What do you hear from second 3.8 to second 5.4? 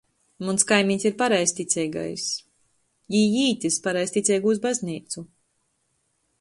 pareizticeigūs bazneicu.